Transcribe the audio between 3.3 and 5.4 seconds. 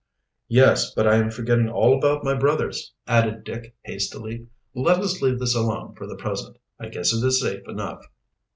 Dick hastily. "Let us leave